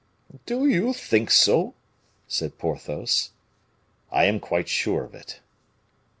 "Do 0.47 0.67
you 0.67 0.93
think 0.93 1.29
so?" 1.29 1.75
said 2.27 2.57
Porthos. 2.57 3.29
"I 4.11 4.25
am 4.25 4.39
quite 4.39 4.67
sure 4.67 5.03
of 5.03 5.13
it." 5.13 5.41